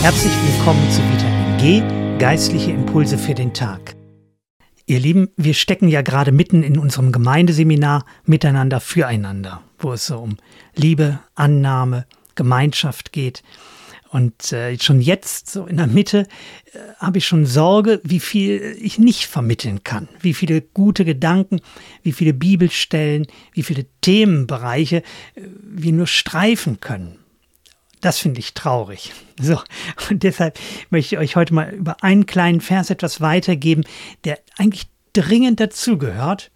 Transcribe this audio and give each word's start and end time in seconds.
Herzlich 0.00 0.32
willkommen 0.46 0.90
zu 0.90 1.02
Vitamin 1.12 1.58
G, 1.58 2.18
geistliche 2.18 2.70
Impulse 2.70 3.18
für 3.18 3.34
den 3.34 3.52
Tag. 3.52 3.96
Ihr 4.86 5.00
Lieben, 5.00 5.28
wir 5.36 5.54
stecken 5.54 5.88
ja 5.88 6.02
gerade 6.02 6.30
mitten 6.30 6.62
in 6.62 6.78
unserem 6.78 7.10
Gemeindeseminar 7.10 8.06
Miteinander 8.24 8.80
füreinander, 8.80 9.60
wo 9.78 9.92
es 9.92 10.06
so 10.06 10.18
um 10.18 10.36
Liebe, 10.74 11.18
Annahme, 11.34 12.06
Gemeinschaft 12.36 13.12
geht. 13.12 13.42
Und 14.10 14.52
äh, 14.52 14.78
schon 14.78 15.00
jetzt, 15.00 15.50
so 15.50 15.66
in 15.66 15.76
der 15.76 15.88
Mitte, 15.88 16.26
äh, 16.72 16.78
habe 16.98 17.18
ich 17.18 17.26
schon 17.26 17.44
Sorge, 17.44 18.00
wie 18.04 18.20
viel 18.20 18.76
ich 18.80 18.98
nicht 18.98 19.26
vermitteln 19.26 19.82
kann, 19.84 20.08
wie 20.20 20.32
viele 20.32 20.62
gute 20.62 21.04
Gedanken, 21.04 21.60
wie 22.02 22.12
viele 22.12 22.32
Bibelstellen, 22.32 23.26
wie 23.52 23.64
viele 23.64 23.84
Themenbereiche 24.00 24.98
äh, 24.98 25.42
wir 25.62 25.92
nur 25.92 26.06
streifen 26.06 26.80
können. 26.80 27.18
Das 28.00 28.18
finde 28.18 28.40
ich 28.40 28.54
traurig. 28.54 29.12
So, 29.40 29.60
und 30.10 30.22
deshalb 30.22 30.58
möchte 30.90 31.14
ich 31.14 31.20
euch 31.20 31.36
heute 31.36 31.54
mal 31.54 31.70
über 31.70 32.02
einen 32.02 32.26
kleinen 32.26 32.60
Vers 32.60 32.90
etwas 32.90 33.20
weitergeben, 33.20 33.84
der 34.24 34.38
eigentlich 34.56 34.88
dringend 35.12 35.60
dazugehört, 35.60 36.50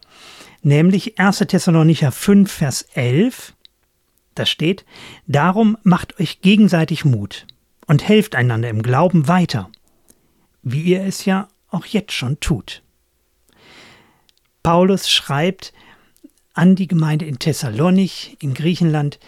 nämlich 0.62 1.18
1. 1.18 1.38
Thessalonicher 1.38 2.12
5, 2.12 2.50
Vers 2.50 2.82
11. 2.94 3.54
Da 4.34 4.46
steht, 4.46 4.84
darum 5.26 5.76
macht 5.82 6.18
euch 6.20 6.40
gegenseitig 6.40 7.04
Mut 7.04 7.46
und 7.86 8.06
helft 8.06 8.34
einander 8.34 8.68
im 8.70 8.82
Glauben 8.82 9.28
weiter, 9.28 9.70
wie 10.62 10.82
ihr 10.82 11.02
es 11.02 11.24
ja 11.24 11.48
auch 11.68 11.86
jetzt 11.86 12.12
schon 12.12 12.40
tut. 12.40 12.82
Paulus 14.62 15.10
schreibt 15.10 15.72
an 16.54 16.76
die 16.76 16.86
Gemeinde 16.86 17.24
in 17.24 17.38
Thessalonich 17.38 18.36
in 18.40 18.54
Griechenland, 18.54 19.18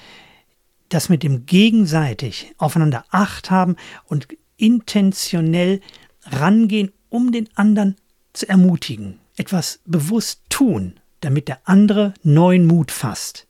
dass 0.95 1.09
mit 1.09 1.23
dem 1.23 1.47
gegenseitig 1.47 2.53
aufeinander 2.59 3.05
Acht 3.11 3.51
haben 3.51 3.77
und 4.05 4.29
intentionell 4.57 5.81
rangehen, 6.25 6.93
um 7.09 7.33
den 7.33 7.49
anderen 7.55 7.97
zu 8.33 8.49
ermutigen, 8.49 9.19
etwas 9.37 9.81
bewusst 9.85 10.43
tun, 10.49 11.01
damit 11.21 11.49
der 11.49 11.61
andere 11.65 12.15
neuen 12.23 12.67
Mut 12.67 12.91
fasst. 12.91 13.47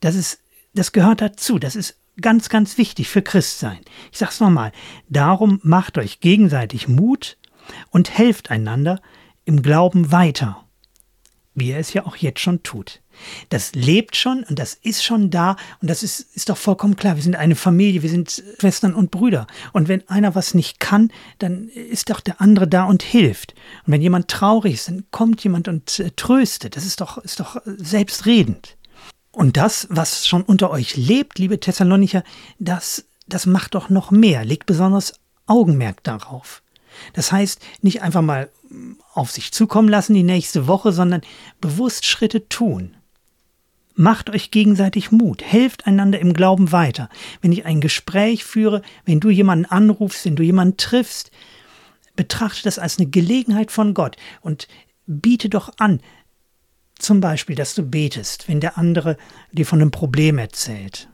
Das 0.00 0.14
ist 0.14 0.40
das 0.74 0.92
gehört 0.92 1.20
dazu. 1.20 1.58
Das 1.58 1.76
ist 1.76 1.96
ganz, 2.20 2.48
ganz 2.48 2.78
wichtig 2.78 3.08
für 3.08 3.22
Christsein. 3.22 3.80
Ich 4.12 4.18
sag's 4.18 4.40
nochmal. 4.40 4.72
Darum 5.08 5.60
macht 5.62 5.98
euch 5.98 6.20
gegenseitig 6.20 6.88
Mut 6.88 7.36
und 7.90 8.16
helft 8.16 8.50
einander 8.50 9.00
im 9.44 9.62
Glauben 9.62 10.12
weiter. 10.12 10.64
Wie 11.58 11.70
er 11.70 11.78
es 11.78 11.92
ja 11.92 12.06
auch 12.06 12.16
jetzt 12.16 12.40
schon 12.40 12.62
tut. 12.62 13.00
Das 13.48 13.74
lebt 13.74 14.16
schon 14.16 14.44
und 14.44 14.58
das 14.58 14.74
ist 14.74 15.04
schon 15.04 15.30
da 15.30 15.56
und 15.80 15.90
das 15.90 16.02
ist, 16.02 16.20
ist 16.36 16.48
doch 16.48 16.56
vollkommen 16.56 16.96
klar. 16.96 17.16
Wir 17.16 17.22
sind 17.22 17.36
eine 17.36 17.56
Familie, 17.56 18.02
wir 18.02 18.10
sind 18.10 18.42
Schwestern 18.60 18.94
und 18.94 19.10
Brüder. 19.10 19.46
Und 19.72 19.88
wenn 19.88 20.08
einer 20.08 20.34
was 20.34 20.54
nicht 20.54 20.80
kann, 20.80 21.10
dann 21.38 21.68
ist 21.68 22.10
doch 22.10 22.20
der 22.20 22.40
andere 22.40 22.68
da 22.68 22.84
und 22.84 23.02
hilft. 23.02 23.54
Und 23.86 23.92
wenn 23.92 24.02
jemand 24.02 24.28
traurig 24.28 24.74
ist, 24.74 24.88
dann 24.88 25.04
kommt 25.10 25.42
jemand 25.42 25.68
und 25.68 25.98
äh, 25.98 26.10
tröstet. 26.14 26.76
Das 26.76 26.84
ist 26.84 27.00
doch, 27.00 27.18
ist 27.18 27.40
doch 27.40 27.60
selbstredend. 27.64 28.76
Und 29.32 29.56
das, 29.56 29.86
was 29.90 30.26
schon 30.26 30.42
unter 30.42 30.70
euch 30.70 30.96
lebt, 30.96 31.38
liebe 31.38 31.60
Thessalonicher, 31.60 32.24
das, 32.58 33.06
das 33.26 33.46
macht 33.46 33.74
doch 33.74 33.88
noch 33.88 34.10
mehr, 34.10 34.44
legt 34.44 34.66
besonders 34.66 35.14
Augenmerk 35.46 36.02
darauf. 36.02 36.62
Das 37.12 37.32
heißt, 37.32 37.60
nicht 37.82 38.02
einfach 38.02 38.22
mal 38.22 38.50
auf 39.14 39.30
sich 39.30 39.52
zukommen 39.52 39.88
lassen 39.88 40.14
die 40.14 40.22
nächste 40.22 40.66
Woche, 40.66 40.92
sondern 40.92 41.22
bewusst 41.60 42.06
Schritte 42.06 42.48
tun. 42.48 42.94
Macht 43.94 44.30
euch 44.30 44.50
gegenseitig 44.52 45.10
Mut, 45.10 45.42
helft 45.42 45.86
einander 45.86 46.20
im 46.20 46.32
Glauben 46.32 46.70
weiter. 46.70 47.08
Wenn 47.40 47.50
ich 47.52 47.64
ein 47.64 47.80
Gespräch 47.80 48.44
führe, 48.44 48.82
wenn 49.04 49.18
du 49.18 49.30
jemanden 49.30 49.64
anrufst, 49.64 50.24
wenn 50.24 50.36
du 50.36 50.44
jemanden 50.44 50.76
triffst, 50.76 51.32
betrachte 52.14 52.62
das 52.62 52.78
als 52.78 52.98
eine 52.98 53.08
Gelegenheit 53.08 53.72
von 53.72 53.94
Gott 53.94 54.16
und 54.40 54.68
biete 55.06 55.48
doch 55.48 55.72
an, 55.78 56.00
zum 56.98 57.20
Beispiel, 57.20 57.56
dass 57.56 57.74
du 57.74 57.82
betest, 57.82 58.48
wenn 58.48 58.60
der 58.60 58.76
andere 58.76 59.16
dir 59.52 59.66
von 59.66 59.80
einem 59.80 59.90
Problem 59.90 60.38
erzählt. 60.38 61.08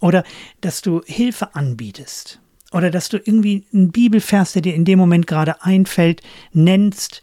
Oder 0.00 0.24
dass 0.60 0.82
du 0.82 1.02
Hilfe 1.06 1.54
anbietest. 1.54 2.40
Oder 2.72 2.90
dass 2.90 3.08
du 3.08 3.18
irgendwie 3.18 3.66
einen 3.72 3.92
Bibelvers, 3.92 4.52
der 4.52 4.62
dir 4.62 4.74
in 4.74 4.84
dem 4.84 4.98
Moment 4.98 5.26
gerade 5.26 5.62
einfällt, 5.62 6.22
nennst. 6.52 7.22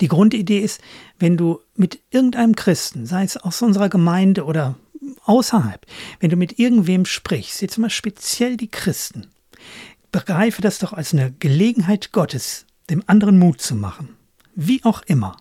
Die 0.00 0.08
Grundidee 0.08 0.60
ist, 0.60 0.80
wenn 1.18 1.36
du 1.36 1.60
mit 1.76 2.00
irgendeinem 2.10 2.56
Christen, 2.56 3.06
sei 3.06 3.24
es 3.24 3.36
aus 3.36 3.62
unserer 3.62 3.88
Gemeinde 3.88 4.44
oder 4.44 4.76
außerhalb, 5.24 5.84
wenn 6.20 6.30
du 6.30 6.36
mit 6.36 6.58
irgendwem 6.58 7.04
sprichst, 7.04 7.62
jetzt 7.62 7.78
mal 7.78 7.90
speziell 7.90 8.56
die 8.56 8.70
Christen, 8.70 9.28
begreife 10.12 10.62
das 10.62 10.78
doch 10.78 10.92
als 10.92 11.12
eine 11.12 11.32
Gelegenheit 11.32 12.12
Gottes, 12.12 12.66
dem 12.90 13.02
anderen 13.06 13.38
Mut 13.38 13.60
zu 13.60 13.74
machen. 13.74 14.16
Wie 14.54 14.84
auch 14.84 15.02
immer. 15.02 15.36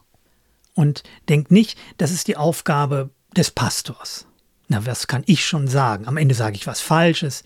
Und 0.74 1.04
denk 1.30 1.52
nicht, 1.52 1.78
das 1.98 2.12
ist 2.12 2.28
die 2.28 2.38
Aufgabe 2.38 3.12
des 3.36 3.52
Pastors. 3.52 4.26
Na, 4.68 4.86
was 4.86 5.08
kann 5.08 5.24
ich 5.28 5.46
schon 5.46 5.68
sagen? 5.68 6.08
Am 6.08 6.18
Ende 6.18 6.34
sage 6.34 6.56
ich 6.56 6.66
was 6.66 6.82
Falsches. 6.82 7.44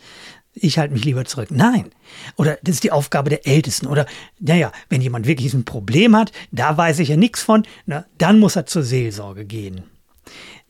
Ich 0.59 0.79
halte 0.79 0.94
mich 0.94 1.06
lieber 1.06 1.25
zurück. 1.25 1.50
Nein. 1.51 1.91
Oder 2.35 2.57
das 2.63 2.75
ist 2.75 2.84
die 2.84 2.91
Aufgabe 2.91 3.29
der 3.29 3.45
Ältesten. 3.45 3.88
Oder, 3.88 4.06
naja, 4.40 4.72
wenn 4.90 5.01
jemand 5.01 5.28
wirklich 5.28 5.53
ein 5.53 5.66
Problem 5.66 6.16
hat, 6.16 6.31
da 6.51 6.75
weiß 6.78 7.00
ich 7.00 7.09
ja 7.09 7.18
nichts 7.18 7.44
von, 7.44 7.63
na, 7.85 8.06
dann 8.18 8.40
muss 8.40 8.56
er 8.56 8.66
zur 8.66 8.84
Seelsorge 8.84 9.46
gehen. 9.46 9.84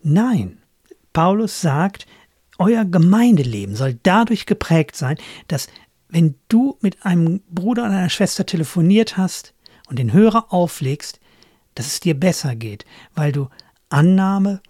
Nein. 0.03 0.59
Paulus 1.13 1.61
sagt, 1.61 2.05
euer 2.57 2.85
Gemeindeleben 2.85 3.75
soll 3.75 3.97
dadurch 4.03 4.45
geprägt 4.45 4.95
sein, 4.95 5.17
dass 5.47 5.67
wenn 6.09 6.35
du 6.47 6.77
mit 6.81 7.05
einem 7.05 7.41
Bruder 7.49 7.83
oder 7.83 7.93
einer 7.93 8.09
Schwester 8.09 8.45
telefoniert 8.45 9.17
hast 9.17 9.53
und 9.87 9.99
den 9.99 10.13
Hörer 10.13 10.53
auflegst, 10.53 11.19
dass 11.75 11.87
es 11.87 11.99
dir 11.99 12.19
besser 12.19 12.55
geht, 12.55 12.85
weil 13.13 13.31
du 13.31 13.49
Annahme 13.89 14.61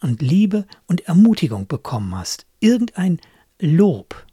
und 0.00 0.20
Liebe 0.20 0.66
und 0.86 1.02
Ermutigung 1.02 1.66
bekommen 1.66 2.14
hast. 2.14 2.46
Irgendein 2.60 3.20
Lob, 3.60 4.26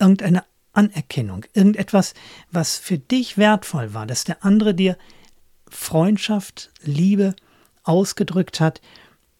irgendeine 0.00 0.44
Anerkennung, 0.72 1.44
irgendetwas, 1.54 2.14
was 2.50 2.76
für 2.76 2.98
dich 2.98 3.38
wertvoll 3.38 3.94
war, 3.94 4.06
dass 4.06 4.24
der 4.24 4.44
andere 4.44 4.74
dir 4.74 4.98
Freundschaft, 5.68 6.70
Liebe 6.82 7.34
ausgedrückt 7.82 8.60
hat, 8.60 8.80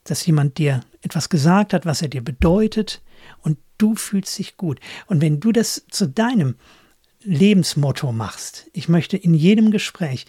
dass 0.05 0.25
jemand 0.25 0.59
dir 0.59 0.81
etwas 1.03 1.29
gesagt 1.29 1.73
hat, 1.73 1.85
was 1.85 2.03
er 2.03 2.09
dir 2.09 2.23
bedeutet 2.23 3.03
und 3.43 3.59
du 3.79 3.95
fühlst 3.95 4.39
dich 4.39 4.57
gut. 4.57 4.81
Und 5.07 5.21
wenn 5.21 5.41
du 5.41 5.53
das 5.53 5.85
zu 5.91 6.09
deinem 6.09 6.57
Lebensmotto 7.23 8.13
machst, 8.13 8.71
ich 8.73 8.89
möchte 8.89 9.17
in 9.17 9.35
jedem 9.35 9.71
Gespräch 9.71 10.27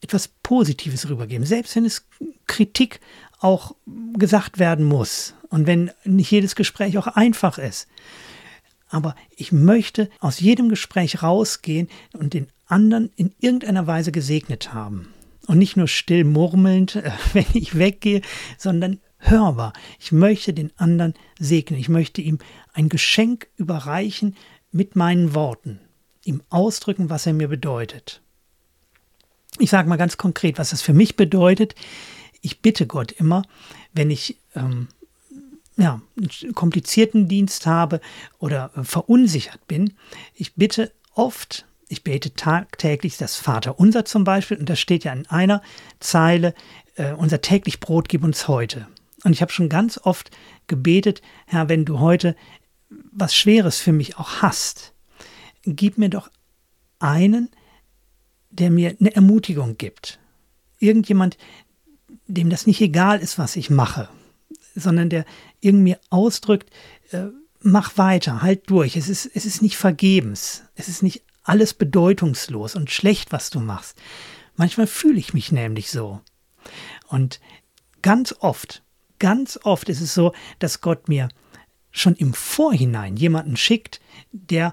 etwas 0.00 0.28
Positives 0.42 1.08
rübergeben, 1.08 1.46
selbst 1.46 1.76
wenn 1.76 1.84
es 1.84 2.06
Kritik 2.46 3.00
auch 3.38 3.74
gesagt 4.14 4.58
werden 4.58 4.84
muss 4.84 5.34
und 5.48 5.66
wenn 5.66 5.90
nicht 6.04 6.30
jedes 6.30 6.54
Gespräch 6.54 6.98
auch 6.98 7.06
einfach 7.06 7.58
ist. 7.58 7.88
Aber 8.90 9.14
ich 9.36 9.52
möchte 9.52 10.10
aus 10.18 10.40
jedem 10.40 10.68
Gespräch 10.68 11.22
rausgehen 11.22 11.88
und 12.12 12.34
den 12.34 12.48
anderen 12.66 13.10
in 13.16 13.32
irgendeiner 13.40 13.86
Weise 13.86 14.12
gesegnet 14.12 14.74
haben. 14.74 15.08
Und 15.46 15.58
nicht 15.58 15.76
nur 15.76 15.88
still 15.88 16.24
murmelnd, 16.24 16.96
äh, 16.96 17.10
wenn 17.32 17.46
ich 17.54 17.78
weggehe, 17.78 18.20
sondern 18.58 19.00
hörbar. 19.18 19.72
Ich 19.98 20.12
möchte 20.12 20.52
den 20.52 20.72
anderen 20.76 21.14
segnen. 21.38 21.78
Ich 21.78 21.88
möchte 21.88 22.20
ihm 22.20 22.38
ein 22.72 22.88
Geschenk 22.88 23.48
überreichen 23.56 24.36
mit 24.72 24.96
meinen 24.96 25.34
Worten, 25.34 25.80
ihm 26.24 26.42
ausdrücken, 26.48 27.10
was 27.10 27.26
er 27.26 27.32
mir 27.32 27.48
bedeutet. 27.48 28.22
Ich 29.58 29.70
sage 29.70 29.88
mal 29.88 29.96
ganz 29.96 30.16
konkret, 30.16 30.58
was 30.58 30.70
das 30.70 30.82
für 30.82 30.94
mich 30.94 31.16
bedeutet. 31.16 31.74
Ich 32.40 32.60
bitte 32.62 32.86
Gott 32.86 33.12
immer, 33.12 33.42
wenn 33.92 34.10
ich 34.10 34.36
ähm, 34.54 34.88
ja, 35.80 36.00
einen 36.16 36.54
komplizierten 36.54 37.28
Dienst 37.28 37.66
habe 37.66 38.00
oder 38.38 38.70
äh, 38.76 38.84
verunsichert 38.84 39.66
bin, 39.66 39.94
ich 40.34 40.54
bitte 40.54 40.92
oft, 41.14 41.66
ich 41.88 42.04
bete 42.04 42.34
tagtäglich 42.34 43.16
das 43.16 43.36
Vaterunser 43.36 44.04
zum 44.04 44.24
Beispiel, 44.24 44.58
und 44.58 44.68
da 44.68 44.76
steht 44.76 45.04
ja 45.04 45.12
in 45.12 45.26
einer 45.26 45.62
Zeile, 45.98 46.54
äh, 46.96 47.12
unser 47.12 47.40
täglich 47.40 47.80
Brot 47.80 48.08
gib 48.08 48.22
uns 48.22 48.46
heute. 48.46 48.86
Und 49.24 49.32
ich 49.32 49.42
habe 49.42 49.52
schon 49.52 49.68
ganz 49.68 49.98
oft 50.02 50.30
gebetet, 50.66 51.22
Herr, 51.46 51.68
wenn 51.68 51.84
du 51.84 51.98
heute 51.98 52.36
was 53.12 53.34
Schweres 53.34 53.78
für 53.78 53.92
mich 53.92 54.18
auch 54.18 54.42
hast, 54.42 54.94
gib 55.62 55.98
mir 55.98 56.08
doch 56.08 56.30
einen, 56.98 57.50
der 58.50 58.70
mir 58.70 58.96
eine 58.98 59.14
Ermutigung 59.14 59.76
gibt. 59.78 60.18
Irgendjemand, 60.78 61.38
dem 62.26 62.50
das 62.50 62.66
nicht 62.66 62.80
egal 62.80 63.20
ist, 63.20 63.38
was 63.38 63.56
ich 63.56 63.70
mache, 63.70 64.08
sondern 64.80 65.10
der 65.10 65.24
irgendwie 65.60 65.96
ausdrückt, 66.10 66.70
äh, 67.10 67.26
mach 67.60 67.96
weiter, 67.98 68.42
halt 68.42 68.68
durch. 68.70 68.96
Es 68.96 69.08
ist, 69.08 69.30
es 69.34 69.44
ist 69.44 69.62
nicht 69.62 69.76
vergebens. 69.76 70.64
Es 70.74 70.88
ist 70.88 71.02
nicht 71.02 71.22
alles 71.42 71.74
bedeutungslos 71.74 72.74
und 72.74 72.90
schlecht, 72.90 73.32
was 73.32 73.50
du 73.50 73.60
machst. 73.60 73.98
Manchmal 74.56 74.86
fühle 74.86 75.18
ich 75.18 75.34
mich 75.34 75.52
nämlich 75.52 75.90
so. 75.90 76.20
Und 77.08 77.40
ganz 78.02 78.34
oft, 78.40 78.82
ganz 79.18 79.58
oft 79.62 79.88
ist 79.88 80.00
es 80.00 80.14
so, 80.14 80.32
dass 80.58 80.80
Gott 80.80 81.08
mir 81.08 81.28
schon 81.90 82.14
im 82.14 82.34
Vorhinein 82.34 83.16
jemanden 83.16 83.56
schickt, 83.56 84.00
der 84.32 84.72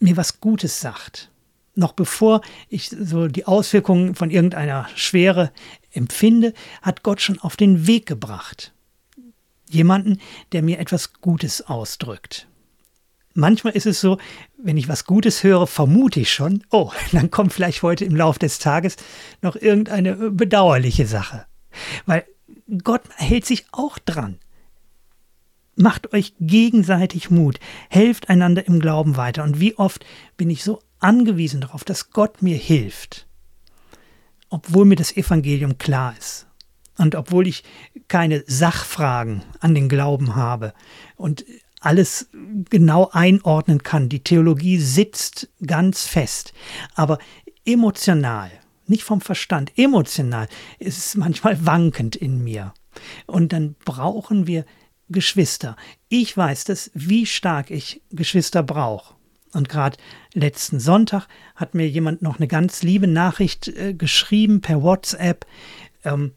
mir 0.00 0.16
was 0.16 0.40
Gutes 0.40 0.80
sagt. 0.80 1.30
Noch 1.74 1.92
bevor 1.92 2.42
ich 2.68 2.90
so 2.90 3.28
die 3.28 3.46
Auswirkungen 3.46 4.14
von 4.14 4.30
irgendeiner 4.30 4.88
Schwere 4.94 5.52
empfinde, 5.92 6.52
hat 6.82 7.02
Gott 7.02 7.22
schon 7.22 7.38
auf 7.38 7.56
den 7.56 7.86
Weg 7.86 8.04
gebracht. 8.06 8.74
Jemanden, 9.72 10.18
der 10.52 10.62
mir 10.62 10.78
etwas 10.78 11.14
Gutes 11.14 11.62
ausdrückt. 11.62 12.48
Manchmal 13.34 13.72
ist 13.74 13.86
es 13.86 14.00
so, 14.00 14.18
wenn 14.58 14.76
ich 14.76 14.88
was 14.88 15.06
Gutes 15.06 15.42
höre, 15.42 15.66
vermute 15.66 16.20
ich 16.20 16.32
schon, 16.32 16.64
oh, 16.70 16.92
dann 17.12 17.30
kommt 17.30 17.52
vielleicht 17.52 17.82
heute 17.82 18.04
im 18.04 18.16
Laufe 18.16 18.38
des 18.38 18.58
Tages 18.58 18.96
noch 19.40 19.56
irgendeine 19.56 20.30
bedauerliche 20.30 21.06
Sache. 21.06 21.46
Weil 22.06 22.24
Gott 22.84 23.02
hält 23.16 23.46
sich 23.46 23.66
auch 23.72 23.98
dran. 23.98 24.38
Macht 25.74 26.12
euch 26.12 26.34
gegenseitig 26.38 27.30
Mut, 27.30 27.58
helft 27.88 28.28
einander 28.28 28.66
im 28.66 28.78
Glauben 28.78 29.16
weiter. 29.16 29.42
Und 29.42 29.58
wie 29.58 29.76
oft 29.78 30.04
bin 30.36 30.50
ich 30.50 30.62
so 30.62 30.82
angewiesen 31.00 31.62
darauf, 31.62 31.84
dass 31.84 32.10
Gott 32.10 32.42
mir 32.42 32.56
hilft, 32.56 33.26
obwohl 34.50 34.84
mir 34.84 34.96
das 34.96 35.16
Evangelium 35.16 35.78
klar 35.78 36.14
ist. 36.18 36.46
Und 37.02 37.16
obwohl 37.16 37.48
ich 37.48 37.64
keine 38.06 38.44
Sachfragen 38.46 39.42
an 39.58 39.74
den 39.74 39.88
Glauben 39.88 40.36
habe 40.36 40.72
und 41.16 41.44
alles 41.80 42.28
genau 42.70 43.10
einordnen 43.10 43.82
kann. 43.82 44.08
Die 44.08 44.22
Theologie 44.22 44.78
sitzt 44.78 45.48
ganz 45.66 46.06
fest. 46.06 46.52
Aber 46.94 47.18
emotional, 47.64 48.52
nicht 48.86 49.02
vom 49.02 49.20
Verstand, 49.20 49.72
emotional 49.76 50.46
ist 50.78 50.96
es 50.96 51.16
manchmal 51.16 51.66
wankend 51.66 52.14
in 52.14 52.44
mir. 52.44 52.72
Und 53.26 53.52
dann 53.52 53.74
brauchen 53.84 54.46
wir 54.46 54.64
Geschwister. 55.08 55.76
Ich 56.08 56.36
weiß 56.36 56.62
das, 56.66 56.92
wie 56.94 57.26
stark 57.26 57.72
ich 57.72 58.00
Geschwister 58.10 58.62
brauche. 58.62 59.14
Und 59.52 59.68
gerade 59.68 59.96
letzten 60.34 60.78
Sonntag 60.78 61.26
hat 61.56 61.74
mir 61.74 61.88
jemand 61.88 62.22
noch 62.22 62.38
eine 62.38 62.46
ganz 62.46 62.84
liebe 62.84 63.08
Nachricht 63.08 63.66
äh, 63.66 63.92
geschrieben 63.92 64.60
per 64.60 64.84
WhatsApp. 64.84 65.46
Ähm, 66.04 66.30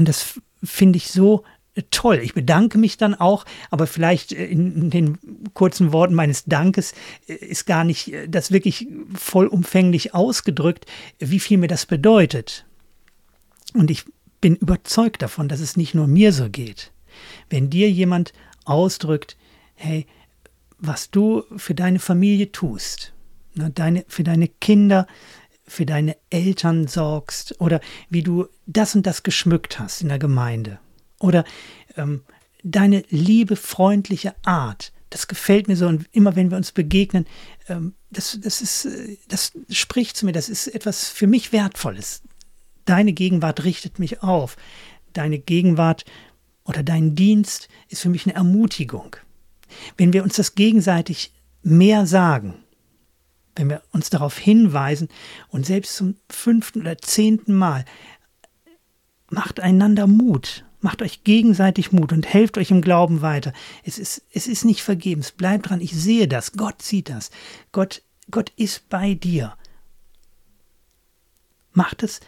und 0.00 0.08
das 0.08 0.40
finde 0.64 0.96
ich 0.96 1.08
so 1.08 1.44
toll. 1.90 2.20
Ich 2.22 2.32
bedanke 2.32 2.78
mich 2.78 2.96
dann 2.96 3.14
auch, 3.14 3.44
aber 3.70 3.86
vielleicht 3.86 4.32
äh, 4.32 4.46
in 4.46 4.88
den 4.88 5.18
kurzen 5.52 5.92
Worten 5.92 6.14
meines 6.14 6.46
Dankes 6.46 6.94
äh, 7.28 7.34
ist 7.34 7.66
gar 7.66 7.84
nicht 7.84 8.10
äh, 8.14 8.26
das 8.26 8.50
wirklich 8.50 8.88
vollumfänglich 9.14 10.14
ausgedrückt, 10.14 10.86
wie 11.18 11.38
viel 11.38 11.58
mir 11.58 11.66
das 11.66 11.84
bedeutet. 11.84 12.64
Und 13.74 13.90
ich 13.90 14.06
bin 14.40 14.56
überzeugt 14.56 15.20
davon, 15.20 15.50
dass 15.50 15.60
es 15.60 15.76
nicht 15.76 15.94
nur 15.94 16.06
mir 16.06 16.32
so 16.32 16.48
geht. 16.48 16.92
Wenn 17.50 17.68
dir 17.68 17.90
jemand 17.90 18.32
ausdrückt, 18.64 19.36
hey, 19.74 20.06
was 20.78 21.10
du 21.10 21.44
für 21.58 21.74
deine 21.74 21.98
Familie 21.98 22.52
tust, 22.52 23.12
ne, 23.54 23.68
deine, 23.68 24.06
für 24.08 24.24
deine 24.24 24.48
Kinder, 24.48 25.06
für 25.70 25.86
deine 25.86 26.16
Eltern 26.30 26.86
sorgst 26.86 27.60
oder 27.60 27.80
wie 28.08 28.22
du 28.22 28.48
das 28.66 28.94
und 28.94 29.06
das 29.06 29.22
geschmückt 29.22 29.78
hast 29.78 30.02
in 30.02 30.08
der 30.08 30.18
Gemeinde 30.18 30.78
oder 31.18 31.44
ähm, 31.96 32.22
deine 32.62 33.04
liebe, 33.10 33.56
freundliche 33.56 34.34
Art, 34.44 34.92
das 35.10 35.28
gefällt 35.28 35.68
mir 35.68 35.76
so. 35.76 35.86
Und 35.86 36.06
immer 36.12 36.36
wenn 36.36 36.50
wir 36.50 36.56
uns 36.56 36.72
begegnen, 36.72 37.26
ähm, 37.68 37.94
das, 38.10 38.38
das, 38.42 38.60
ist, 38.60 38.86
äh, 38.86 39.16
das 39.28 39.52
spricht 39.70 40.16
zu 40.16 40.26
mir, 40.26 40.32
das 40.32 40.48
ist 40.48 40.68
etwas 40.68 41.08
für 41.08 41.26
mich 41.26 41.52
Wertvolles. 41.52 42.22
Deine 42.84 43.12
Gegenwart 43.12 43.64
richtet 43.64 43.98
mich 43.98 44.22
auf. 44.22 44.56
Deine 45.12 45.38
Gegenwart 45.38 46.04
oder 46.64 46.82
dein 46.82 47.14
Dienst 47.14 47.68
ist 47.88 48.02
für 48.02 48.08
mich 48.08 48.26
eine 48.26 48.34
Ermutigung. 48.34 49.16
Wenn 49.96 50.12
wir 50.12 50.22
uns 50.22 50.36
das 50.36 50.54
gegenseitig 50.54 51.32
mehr 51.62 52.06
sagen, 52.06 52.54
wenn 53.60 53.70
wir 53.70 53.82
uns 53.92 54.10
darauf 54.10 54.38
hinweisen 54.38 55.08
und 55.48 55.66
selbst 55.66 55.94
zum 55.94 56.16
fünften 56.28 56.80
oder 56.80 56.96
zehnten 56.98 57.54
Mal 57.54 57.84
macht 59.28 59.60
einander 59.60 60.06
Mut, 60.06 60.64
Macht 60.82 61.02
euch 61.02 61.24
gegenseitig 61.24 61.92
Mut 61.92 62.10
und 62.10 62.26
helft 62.26 62.56
euch 62.56 62.70
im 62.70 62.80
Glauben 62.80 63.20
weiter. 63.20 63.52
Es 63.84 63.98
ist, 63.98 64.22
es 64.32 64.46
ist 64.46 64.64
nicht 64.64 64.82
vergebens. 64.82 65.30
Bleibt 65.30 65.68
dran. 65.68 65.82
Ich 65.82 65.92
sehe 65.92 66.26
das. 66.26 66.52
Gott 66.52 66.80
sieht 66.80 67.10
das. 67.10 67.30
Gott, 67.70 68.02
Gott 68.30 68.50
ist 68.56 68.88
bei 68.88 69.12
dir. 69.12 69.54
Macht 71.72 72.02
es, 72.02 72.20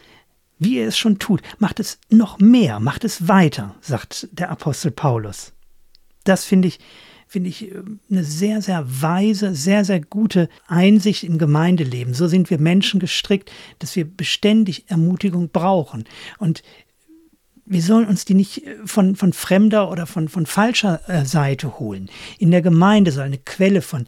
wie 0.59 0.77
er 0.77 0.87
es 0.87 0.97
schon 0.99 1.17
tut. 1.17 1.41
Macht 1.57 1.79
es 1.79 1.99
noch 2.09 2.37
mehr. 2.37 2.79
Macht 2.79 3.03
es 3.05 3.27
weiter, 3.27 3.73
sagt 3.81 4.27
der 4.31 4.51
Apostel 4.51 4.91
Paulus. 4.91 5.53
Das 6.23 6.45
finde 6.45 6.67
ich, 6.67 6.79
finde 7.33 7.49
ich 7.49 7.71
äh, 7.71 7.81
eine 8.11 8.23
sehr, 8.23 8.61
sehr 8.61 8.85
weise, 9.01 9.55
sehr, 9.55 9.83
sehr 9.83 9.99
gute 9.99 10.49
Einsicht 10.67 11.23
im 11.23 11.39
Gemeindeleben. 11.39 12.13
So 12.13 12.27
sind 12.27 12.51
wir 12.51 12.59
Menschen 12.59 12.99
gestrickt, 12.99 13.51
dass 13.79 13.95
wir 13.95 14.05
beständig 14.05 14.85
Ermutigung 14.87 15.49
brauchen. 15.49 16.03
Und 16.37 16.61
wir 17.65 17.81
sollen 17.81 18.07
uns 18.07 18.25
die 18.25 18.35
nicht 18.35 18.67
äh, 18.67 18.75
von, 18.85 19.15
von 19.15 19.33
fremder 19.33 19.89
oder 19.89 20.05
von, 20.05 20.29
von 20.29 20.45
falscher 20.45 21.01
äh, 21.09 21.25
Seite 21.25 21.79
holen. 21.79 22.09
In 22.37 22.51
der 22.51 22.61
Gemeinde 22.61 23.11
soll 23.11 23.23
eine 23.23 23.39
Quelle 23.39 23.81
von 23.81 24.07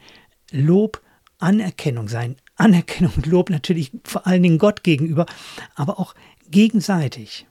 Lob, 0.51 1.01
Anerkennung 1.39 2.07
sein. 2.07 2.35
Anerkennung 2.55 3.11
und 3.15 3.25
Lob 3.25 3.49
natürlich 3.49 3.91
vor 4.03 4.27
allen 4.27 4.43
Dingen 4.43 4.59
Gott 4.59 4.83
gegenüber, 4.83 5.25
aber 5.73 5.99
auch 5.99 6.13
gegenseitig. 6.51 7.47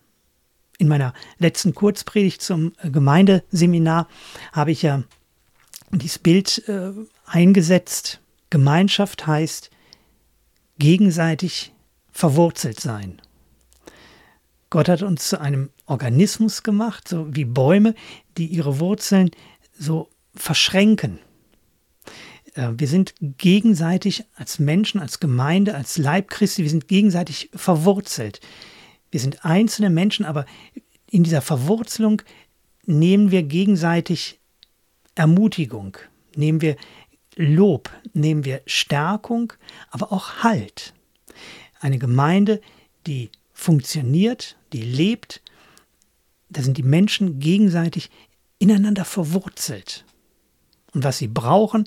In 0.79 0.87
meiner 0.87 1.15
letzten 1.39 1.75
Kurzpredigt 1.75 2.43
zum 2.43 2.75
äh, 2.81 2.91
Gemeindeseminar 2.91 4.07
habe 4.53 4.71
ich 4.71 4.83
ja 4.83 5.03
dieses 5.91 6.19
Bild 6.19 6.67
äh, 6.69 6.93
eingesetzt. 7.27 8.21
Gemeinschaft 8.51 9.27
heißt 9.27 9.71
gegenseitig 10.79 11.73
verwurzelt 12.13 12.81
sein. 12.81 13.21
Gott 14.71 14.89
hat 14.89 15.03
uns 15.03 15.29
zu 15.29 15.41
einem 15.41 15.71
Organismus 15.87 16.63
gemacht, 16.63 17.09
so 17.09 17.35
wie 17.35 17.45
Bäume, 17.45 17.95
die 18.37 18.47
ihre 18.47 18.81
Wurzeln 18.81 19.31
so 19.79 20.09
verschränken. 20.35 21.19
Äh, 22.55 22.71
wir 22.77 22.89
sind 22.89 23.15
gegenseitig 23.21 24.25
als 24.35 24.59
Menschen, 24.59 25.01
als 25.01 25.21
Gemeinde, 25.21 25.75
als 25.75 25.99
Leib 25.99 26.31
Christi, 26.31 26.63
wir 26.63 26.71
sind 26.71 26.89
gegenseitig 26.89 27.51
verwurzelt. 27.55 28.41
Wir 29.11 29.21
sind 29.21 29.45
einzelne 29.45 29.91
Menschen, 29.91 30.25
aber 30.25 30.45
in 31.09 31.23
dieser 31.23 31.43
Verwurzelung 31.43 32.23
nehmen 32.85 33.31
wir 33.31 33.45
gegenseitig 33.45 34.41
Ermutigung, 35.15 35.97
nehmen 36.37 36.61
wir 36.61 36.77
Lob, 37.37 37.91
nehmen 38.13 38.45
wir 38.45 38.63
Stärkung, 38.67 39.53
aber 39.91 40.13
auch 40.13 40.43
Halt. 40.43 40.95
Eine 41.81 41.99
Gemeinde, 41.99 42.61
die 43.07 43.31
funktioniert, 43.53 44.57
die 44.73 44.83
lebt, 44.83 45.43
da 46.49 46.63
sind 46.63 46.79
die 46.79 46.83
Menschen 46.83 47.41
gegenseitig 47.41 48.11
ineinander 48.59 49.05
verwurzelt. 49.05 50.05
Und 50.93 51.05
was 51.05 51.19
sie 51.19 51.29
brauchen, 51.29 51.85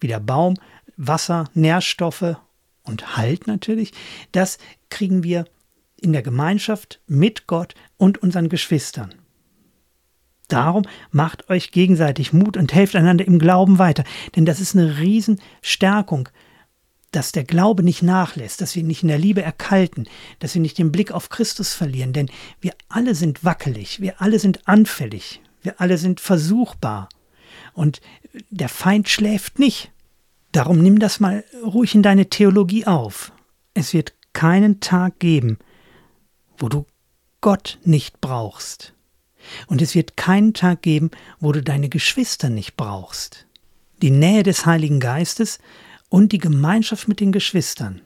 wie 0.00 0.08
der 0.08 0.20
Baum, 0.20 0.54
Wasser, 0.96 1.44
Nährstoffe 1.54 2.36
und 2.82 3.16
Halt 3.16 3.46
natürlich, 3.46 3.92
das 4.32 4.58
kriegen 4.90 5.22
wir 5.22 5.44
in 6.00 6.12
der 6.12 6.22
Gemeinschaft 6.22 7.00
mit 7.06 7.46
Gott 7.46 7.74
und 7.96 8.18
unseren 8.18 8.48
Geschwistern. 8.48 9.14
Darum 10.48 10.84
macht 11.10 11.50
euch 11.50 11.70
gegenseitig 11.70 12.32
Mut 12.32 12.56
und 12.56 12.74
helft 12.74 12.96
einander 12.96 13.26
im 13.26 13.38
Glauben 13.38 13.78
weiter, 13.78 14.04
denn 14.34 14.46
das 14.46 14.60
ist 14.60 14.74
eine 14.74 14.98
Riesenstärkung 14.98 16.28
dass 17.10 17.32
der 17.32 17.44
Glaube 17.44 17.82
nicht 17.82 18.02
nachlässt, 18.02 18.60
dass 18.60 18.76
wir 18.76 18.82
nicht 18.82 19.02
in 19.02 19.08
der 19.08 19.18
Liebe 19.18 19.42
erkalten, 19.42 20.08
dass 20.40 20.54
wir 20.54 20.60
nicht 20.60 20.78
den 20.78 20.92
Blick 20.92 21.10
auf 21.12 21.30
Christus 21.30 21.74
verlieren, 21.74 22.12
denn 22.12 22.30
wir 22.60 22.74
alle 22.88 23.14
sind 23.14 23.44
wackelig, 23.44 24.00
wir 24.00 24.20
alle 24.20 24.38
sind 24.38 24.68
anfällig, 24.68 25.40
wir 25.62 25.80
alle 25.80 25.98
sind 25.98 26.20
versuchbar. 26.20 27.08
Und 27.72 28.00
der 28.50 28.68
Feind 28.68 29.08
schläft 29.08 29.58
nicht. 29.58 29.90
Darum 30.52 30.82
nimm 30.82 30.98
das 30.98 31.20
mal 31.20 31.44
ruhig 31.64 31.94
in 31.94 32.02
deine 32.02 32.28
Theologie 32.28 32.86
auf. 32.86 33.32
Es 33.74 33.92
wird 33.94 34.14
keinen 34.32 34.80
Tag 34.80 35.18
geben, 35.18 35.58
wo 36.56 36.68
du 36.68 36.86
Gott 37.40 37.78
nicht 37.84 38.20
brauchst. 38.20 38.94
Und 39.66 39.82
es 39.82 39.94
wird 39.94 40.16
keinen 40.16 40.54
Tag 40.54 40.82
geben, 40.82 41.10
wo 41.40 41.52
du 41.52 41.62
deine 41.62 41.88
Geschwister 41.88 42.50
nicht 42.50 42.76
brauchst. 42.76 43.46
Die 44.02 44.10
Nähe 44.10 44.42
des 44.42 44.66
Heiligen 44.66 45.00
Geistes 45.00 45.58
und 46.08 46.32
die 46.32 46.38
Gemeinschaft 46.38 47.08
mit 47.08 47.20
den 47.20 47.32
Geschwistern. 47.32 48.00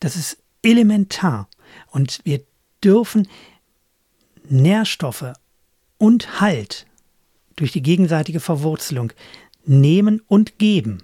Das 0.00 0.16
ist 0.16 0.38
elementar 0.62 1.48
und 1.90 2.20
wir 2.24 2.42
dürfen 2.82 3.28
Nährstoffe 4.48 5.32
und 5.98 6.40
Halt 6.40 6.86
durch 7.56 7.72
die 7.72 7.82
gegenseitige 7.82 8.40
Verwurzelung 8.40 9.12
nehmen 9.64 10.20
und 10.26 10.58
geben. 10.58 11.02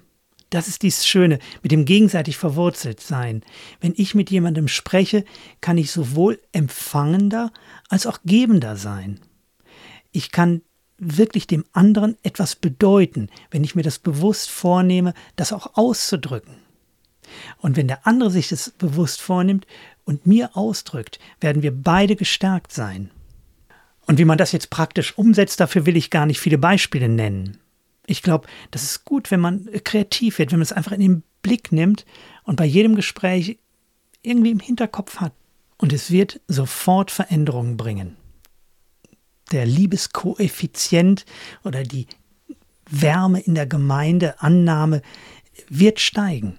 Das 0.50 0.66
ist 0.66 0.82
dies 0.82 1.06
Schöne 1.06 1.38
mit 1.62 1.72
dem 1.72 1.84
gegenseitig 1.84 2.38
verwurzelt 2.38 3.00
sein. 3.00 3.42
Wenn 3.80 3.92
ich 3.96 4.14
mit 4.14 4.30
jemandem 4.30 4.68
spreche, 4.68 5.24
kann 5.60 5.76
ich 5.76 5.90
sowohl 5.90 6.40
empfangender 6.52 7.52
als 7.88 8.06
auch 8.06 8.18
gebender 8.24 8.76
sein. 8.76 9.20
Ich 10.10 10.30
kann 10.30 10.62
wirklich 10.96 11.46
dem 11.46 11.64
anderen 11.72 12.16
etwas 12.22 12.56
bedeuten, 12.56 13.28
wenn 13.50 13.62
ich 13.62 13.74
mir 13.74 13.82
das 13.82 13.98
bewusst 13.98 14.50
vornehme, 14.50 15.14
das 15.36 15.52
auch 15.52 15.76
auszudrücken. 15.76 16.56
Und 17.58 17.76
wenn 17.76 17.88
der 17.88 18.06
andere 18.06 18.30
sich 18.30 18.48
das 18.48 18.70
bewusst 18.70 19.20
vornimmt 19.20 19.66
und 20.04 20.26
mir 20.26 20.56
ausdrückt, 20.56 21.18
werden 21.40 21.62
wir 21.62 21.72
beide 21.72 22.16
gestärkt 22.16 22.72
sein. 22.72 23.10
Und 24.06 24.18
wie 24.18 24.24
man 24.24 24.38
das 24.38 24.52
jetzt 24.52 24.70
praktisch 24.70 25.16
umsetzt, 25.18 25.60
dafür 25.60 25.84
will 25.84 25.96
ich 25.96 26.08
gar 26.08 26.24
nicht 26.24 26.40
viele 26.40 26.56
Beispiele 26.56 27.08
nennen. 27.08 27.58
Ich 28.08 28.22
glaube, 28.22 28.48
das 28.70 28.84
ist 28.84 29.04
gut, 29.04 29.30
wenn 29.30 29.40
man 29.40 29.68
kreativ 29.84 30.38
wird, 30.38 30.50
wenn 30.50 30.58
man 30.58 30.64
es 30.64 30.72
einfach 30.72 30.92
in 30.92 31.00
den 31.00 31.22
Blick 31.42 31.72
nimmt 31.72 32.06
und 32.42 32.56
bei 32.56 32.64
jedem 32.64 32.94
Gespräch 32.94 33.58
irgendwie 34.22 34.50
im 34.50 34.60
Hinterkopf 34.60 35.18
hat. 35.18 35.34
Und 35.76 35.92
es 35.92 36.10
wird 36.10 36.40
sofort 36.48 37.10
Veränderungen 37.10 37.76
bringen. 37.76 38.16
Der 39.52 39.66
Liebeskoeffizient 39.66 41.26
oder 41.64 41.82
die 41.82 42.06
Wärme 42.90 43.40
in 43.40 43.54
der 43.54 43.66
Gemeinde, 43.66 44.40
Annahme 44.40 45.02
wird 45.68 46.00
steigen. 46.00 46.56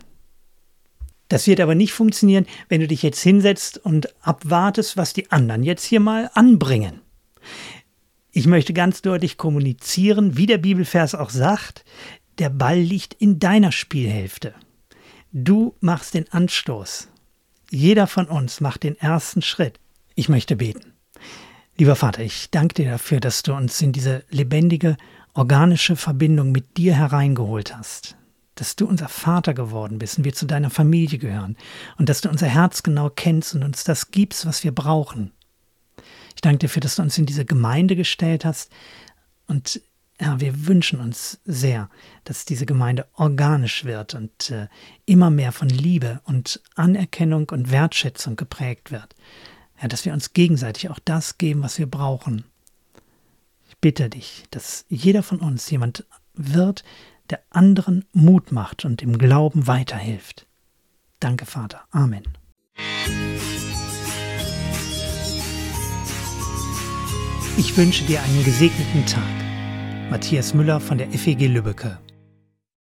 Das 1.29 1.47
wird 1.47 1.59
aber 1.59 1.75
nicht 1.75 1.93
funktionieren, 1.93 2.45
wenn 2.69 2.81
du 2.81 2.87
dich 2.87 3.01
jetzt 3.01 3.21
hinsetzt 3.21 3.79
und 3.79 4.13
abwartest, 4.23 4.97
was 4.97 5.13
die 5.13 5.31
anderen 5.31 5.63
jetzt 5.63 5.83
hier 5.83 5.99
mal 5.99 6.29
anbringen. 6.33 7.01
Ich 8.31 8.47
möchte 8.47 8.73
ganz 8.73 9.01
deutlich 9.01 9.37
kommunizieren, 9.37 10.37
wie 10.37 10.45
der 10.45 10.59
Bibelvers 10.59 11.15
auch 11.15 11.29
sagt, 11.29 11.83
der 12.37 12.49
Ball 12.49 12.79
liegt 12.79 13.13
in 13.15 13.39
deiner 13.39 13.71
Spielhälfte. 13.71 14.53
Du 15.31 15.75
machst 15.79 16.13
den 16.13 16.31
Anstoß. 16.31 17.07
Jeder 17.71 18.07
von 18.07 18.27
uns 18.27 18.61
macht 18.61 18.83
den 18.83 18.97
ersten 18.97 19.41
Schritt. 19.41 19.79
Ich 20.15 20.29
möchte 20.29 20.55
beten. 20.55 20.93
Lieber 21.77 21.95
Vater, 21.95 22.21
ich 22.21 22.49
danke 22.51 22.75
dir 22.75 22.91
dafür, 22.91 23.19
dass 23.19 23.43
du 23.43 23.53
uns 23.53 23.81
in 23.81 23.91
diese 23.91 24.23
lebendige, 24.29 24.97
organische 25.33 25.95
Verbindung 25.95 26.51
mit 26.51 26.77
dir 26.77 26.95
hereingeholt 26.95 27.75
hast 27.75 28.15
dass 28.59 28.75
du 28.75 28.85
unser 28.85 29.07
Vater 29.07 29.53
geworden 29.53 29.99
bist 29.99 30.17
und 30.17 30.25
wir 30.25 30.33
zu 30.33 30.45
deiner 30.45 30.69
Familie 30.69 31.17
gehören 31.17 31.55
und 31.97 32.09
dass 32.09 32.21
du 32.21 32.29
unser 32.29 32.47
Herz 32.47 32.83
genau 32.83 33.09
kennst 33.09 33.55
und 33.55 33.63
uns 33.63 33.85
das 33.85 34.11
gibst, 34.11 34.45
was 34.45 34.63
wir 34.63 34.73
brauchen. 34.73 35.31
Ich 36.35 36.41
danke 36.41 36.59
dir 36.59 36.67
dafür, 36.67 36.81
dass 36.81 36.95
du 36.95 37.01
uns 37.01 37.17
in 37.17 37.25
diese 37.25 37.45
Gemeinde 37.45 37.95
gestellt 37.95 38.45
hast 38.45 38.71
und 39.47 39.81
ja, 40.21 40.39
wir 40.39 40.67
wünschen 40.67 40.99
uns 40.99 41.39
sehr, 41.45 41.89
dass 42.25 42.45
diese 42.45 42.65
Gemeinde 42.65 43.07
organisch 43.13 43.85
wird 43.85 44.15
und 44.15 44.51
äh, 44.51 44.67
immer 45.05 45.29
mehr 45.29 45.51
von 45.51 45.69
Liebe 45.69 46.19
und 46.25 46.61
Anerkennung 46.75 47.49
und 47.49 47.71
Wertschätzung 47.71 48.35
geprägt 48.35 48.91
wird. 48.91 49.15
Ja, 49.81 49.87
dass 49.87 50.03
wir 50.03 50.11
uns 50.11 50.33
gegenseitig 50.33 50.89
auch 50.89 50.99
das 51.05 51.37
geben, 51.37 51.63
was 51.63 51.79
wir 51.79 51.87
brauchen. 51.87 52.43
Ich 53.69 53.77
bitte 53.77 54.09
dich, 54.09 54.43
dass 54.51 54.85
jeder 54.89 55.23
von 55.23 55.39
uns 55.39 55.69
jemand 55.69 56.05
wird, 56.33 56.83
der 57.29 57.41
anderen 57.49 58.05
Mut 58.11 58.51
macht 58.51 58.83
und 58.83 59.01
im 59.01 59.17
Glauben 59.17 59.67
weiterhilft. 59.67 60.47
Danke, 61.19 61.45
Vater. 61.45 61.85
Amen. 61.91 62.23
Ich 67.59 67.75
wünsche 67.75 68.05
dir 68.05 68.23
einen 68.23 68.45
gesegneten 68.45 69.05
Tag. 69.05 69.21
Matthias 70.09 70.53
Müller 70.53 70.79
von 70.79 70.97
der 70.97 71.09
FEG 71.09 71.41
Lübbecke. 71.49 71.97